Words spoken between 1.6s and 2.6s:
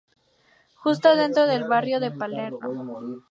barrio de Palermo.